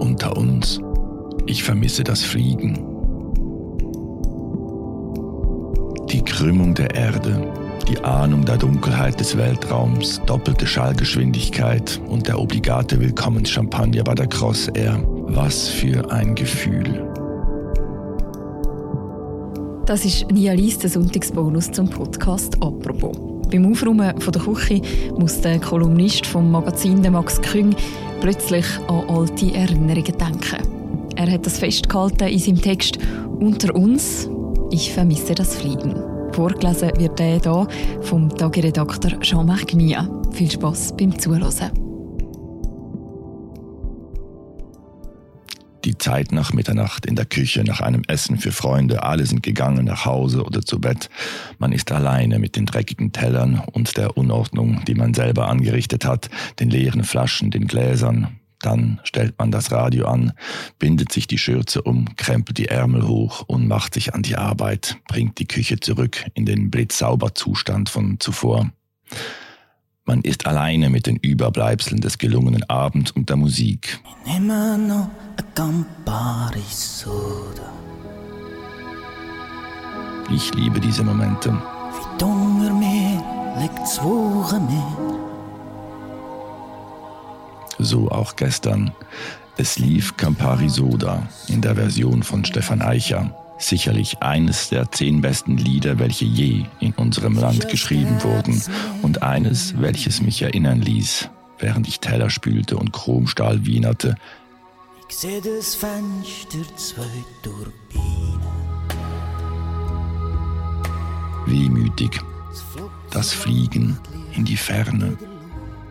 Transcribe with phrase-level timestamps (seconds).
[0.00, 0.80] Unter uns.
[1.44, 2.74] Ich vermisse das Fliegen.
[6.08, 7.52] Die Krümmung der Erde,
[7.86, 14.68] die Ahnung der Dunkelheit des Weltraums, doppelte Schallgeschwindigkeit und der obligate Willkommenschampagner bei der Cross
[14.68, 15.04] Air.
[15.04, 17.06] Was für ein Gefühl.
[19.84, 23.30] Das ist Nialis der Sonntagsbonus zum Podcast «Apropos».
[23.50, 24.80] Beim Aufräumen von der Küche
[25.18, 27.74] muss der Kolumnist vom Magazin Max Küng
[28.20, 30.62] plötzlich an alte Erinnerungen denken.
[31.16, 32.98] Er hat das festgehalten in seinem Text
[33.40, 34.28] «Unter uns,
[34.70, 35.94] ich vermisse das Fliegen».
[36.32, 37.68] Vorgelesen wird er hier
[38.02, 40.08] vom Tagiredakteur Jean-Marc Nia.
[40.32, 41.89] Viel Spass beim Zuhören.
[45.90, 49.86] Die Zeit nach Mitternacht in der Küche, nach einem Essen für Freunde, alle sind gegangen
[49.86, 51.10] nach Hause oder zu Bett.
[51.58, 56.30] Man ist alleine mit den dreckigen Tellern und der Unordnung, die man selber angerichtet hat,
[56.60, 58.38] den leeren Flaschen, den Gläsern.
[58.60, 60.32] Dann stellt man das Radio an,
[60.78, 64.96] bindet sich die Schürze um, krempelt die Ärmel hoch und macht sich an die Arbeit,
[65.08, 68.70] bringt die Küche zurück in den blitzsauber Zustand von zuvor.
[70.10, 74.00] Man ist alleine mit den Überbleibseln des gelungenen Abends und der Musik.
[80.34, 81.56] Ich liebe diese Momente.
[87.78, 88.90] So auch gestern.
[89.58, 93.32] Es lief Campari Soda in der Version von Stefan Eicher.
[93.60, 98.60] Sicherlich eines der zehn besten Lieder, welche je in unserem Land geschrieben wurden
[99.02, 104.16] und eines, welches mich erinnern ließ, während ich Teller spülte und Chromstahl wienerte.
[105.10, 107.04] Ich seh das Fenster zwei
[107.42, 108.40] Turbinen.
[111.44, 112.18] Wehmütig,
[113.10, 113.98] das Fliegen
[114.32, 115.18] in die Ferne,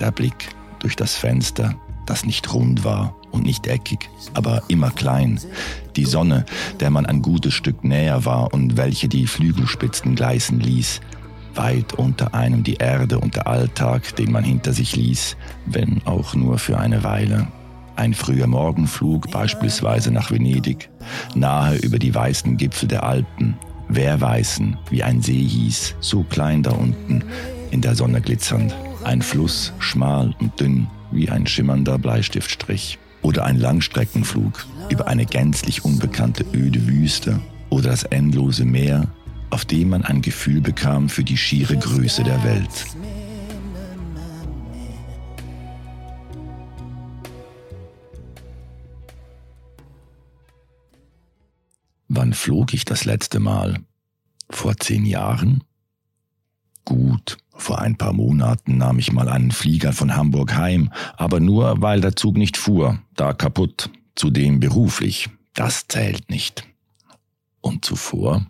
[0.00, 0.48] der Blick
[0.80, 5.40] durch das Fenster, das nicht rund war und nicht eckig, aber immer klein.
[5.96, 6.44] Die Sonne,
[6.80, 11.00] der man ein gutes Stück näher war und welche die Flügelspitzen gleißen ließ.
[11.54, 15.36] Weit unter einem die Erde und der Alltag, den man hinter sich ließ,
[15.66, 17.48] wenn auch nur für eine Weile.
[17.94, 20.88] Ein früher Morgenflug beispielsweise nach Venedig,
[21.34, 23.56] nahe über die weißen Gipfel der Alpen,
[23.88, 27.22] Wehrweißen, wie ein See hieß, so klein da unten,
[27.70, 28.74] in der Sonne glitzernd.
[29.04, 35.84] Ein Fluss, schmal und dünn, wie ein schimmernder Bleistiftstrich oder ein Langstreckenflug über eine gänzlich
[35.84, 37.40] unbekannte öde Wüste
[37.70, 39.08] oder das endlose Meer,
[39.50, 42.86] auf dem man ein Gefühl bekam für die schiere Größe der Welt.
[52.08, 53.78] Wann flog ich das letzte Mal?
[54.50, 55.64] Vor zehn Jahren?
[56.84, 61.80] Gut, vor ein paar Monaten nahm ich mal einen Flieger von Hamburg heim, aber nur
[61.80, 65.28] weil der Zug nicht fuhr, da kaputt, zudem beruflich.
[65.54, 66.64] Das zählt nicht.
[67.60, 68.46] Und zuvor?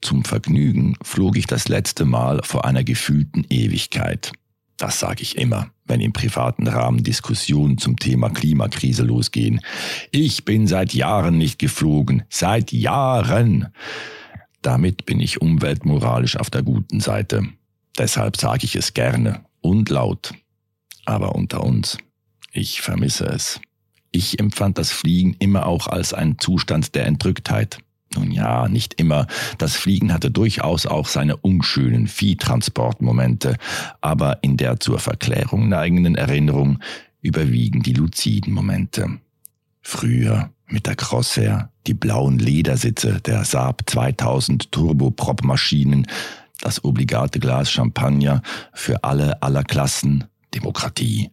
[0.00, 4.32] Zum Vergnügen flog ich das letzte Mal vor einer gefühlten Ewigkeit.
[4.76, 9.60] Das sage ich immer, wenn im privaten Rahmen Diskussionen zum Thema Klimakrise losgehen.
[10.10, 12.24] Ich bin seit Jahren nicht geflogen.
[12.28, 13.68] Seit Jahren.
[14.60, 17.44] Damit bin ich umweltmoralisch auf der guten Seite.
[17.98, 20.32] Deshalb sage ich es gerne und laut.
[21.04, 21.98] Aber unter uns,
[22.52, 23.60] ich vermisse es.
[24.10, 27.78] Ich empfand das Fliegen immer auch als einen Zustand der Entrücktheit.
[28.14, 29.26] Nun ja, nicht immer.
[29.56, 33.56] Das Fliegen hatte durchaus auch seine unschönen Viehtransportmomente,
[34.02, 36.78] aber in der zur Verklärung neigenden Erinnerung
[37.22, 39.18] überwiegen die luziden Momente.
[39.80, 46.06] Früher mit der Crossair, die blauen Ledersitze der Saab 2000 Turboprop-Maschinen,
[46.62, 48.40] das obligate Glas Champagner
[48.72, 50.24] für alle aller Klassen,
[50.54, 51.30] Demokratie,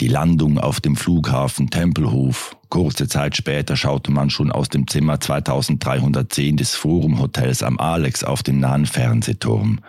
[0.00, 2.56] die Landung auf dem Flughafen Tempelhof.
[2.68, 8.24] Kurze Zeit später schaute man schon aus dem Zimmer 2310 des Forum Hotels am Alex
[8.24, 9.80] auf den nahen Fernsehturm.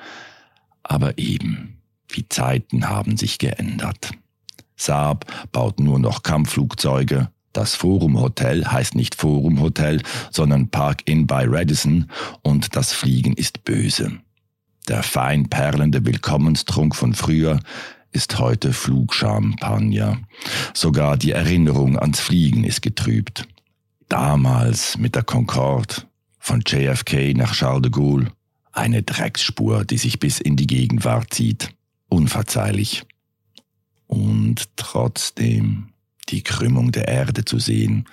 [0.84, 1.82] Aber eben,
[2.16, 4.12] die Zeiten haben sich geändert.
[4.76, 7.30] Saab baut nur noch Kampfflugzeuge.
[7.54, 10.02] Das Forum Hotel heißt nicht Forum Hotel,
[10.32, 12.10] sondern Park Inn by Radisson
[12.42, 14.20] und das Fliegen ist böse.
[14.90, 17.62] Der fein perlende Willkommenstrunk von früher
[18.12, 20.18] ist heute Flugchampagner.
[20.74, 23.48] Sogar die Erinnerung ans Fliegen ist getrübt.
[24.10, 25.96] Damals mit der Concorde
[26.38, 28.32] von JFK nach Charles de Gaulle.
[28.74, 31.70] Eine Drecksspur, die sich bis in die Gegenwart zieht.
[32.10, 33.04] Unverzeihlich.
[34.08, 35.94] Und trotzdem
[36.28, 38.06] die Krümmung der Erde zu sehen,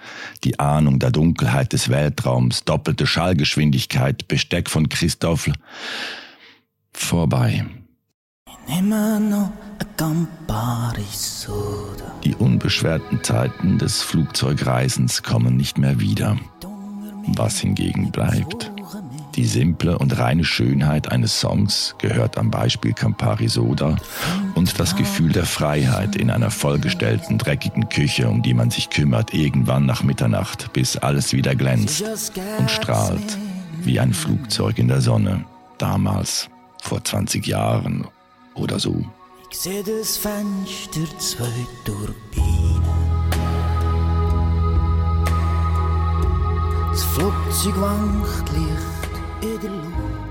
[0.45, 5.55] die Ahnung der Dunkelheit des Weltraums, doppelte Schallgeschwindigkeit, Besteck von Christoffel,
[7.03, 7.65] vorbei.
[12.25, 16.37] Die unbeschwerten Zeiten des Flugzeugreisens kommen nicht mehr wieder.
[17.27, 18.71] Was hingegen bleibt,
[19.37, 23.97] die simple und reine Schönheit eines Songs gehört am Beispiel Campari Soda
[24.55, 29.33] und das Gefühl der Freiheit in einer vollgestellten, dreckigen Küche, um die man sich kümmert,
[29.33, 32.03] irgendwann nach Mitternacht, bis alles wieder glänzt
[32.59, 33.39] und strahlt
[33.83, 35.45] wie ein Flugzeug in der Sonne,
[35.79, 36.51] damals,
[36.85, 38.07] vor 20 Jahren
[38.55, 39.05] oder so.
[39.51, 42.83] Ich sehe das Fenster zwei Turbinen.
[46.91, 50.30] Das Flugzeug wankt Licht in der Luft.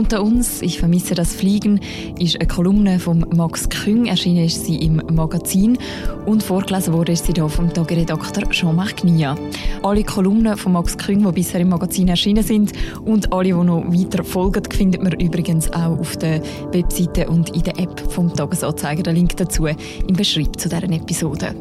[0.00, 1.78] Unter uns, ich vermisse das Fliegen,
[2.18, 4.06] ist eine Kolumne von Max Küng.
[4.06, 5.76] Erschienen ist sie im Magazin
[6.24, 9.36] und vorgelesen wurde sie hier vom Tageredakteur Jean-Marc Nia.
[9.82, 12.72] Alle Kolumnen von Max Küng, die bisher im Magazin erschienen sind
[13.04, 16.40] und alle, die noch weiter folgen, findet man übrigens auch auf der
[16.72, 19.02] Webseite und in der App vom Tagesanzeiger.
[19.02, 19.76] Der Link dazu im
[20.16, 21.54] Beschreibung zu dieser Episode.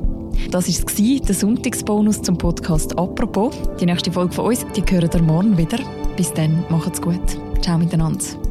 [0.49, 3.53] Das war der Sonntagsbonus zum Podcast «Apropos».
[3.81, 5.79] Die nächste Folge von uns, die hören ihr morgen wieder.
[6.19, 7.37] Bis dann, macht's gut.
[7.61, 8.48] Ciao miteinander.